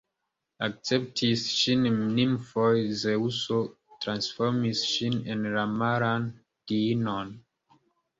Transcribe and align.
Akceptis 0.67 1.41
ŝin 1.57 1.83
nimfoj, 2.19 2.71
Zeŭso 3.01 3.57
transformis 4.05 4.81
ŝin 4.93 5.19
en 5.35 5.45
la 5.57 5.67
maran 5.75 6.27
diinon. 6.73 7.31